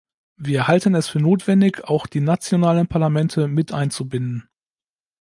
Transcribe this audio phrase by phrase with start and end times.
[0.39, 4.49] Wir halten es für notwendig, auch die nationalen Parlamente mit einzubinden.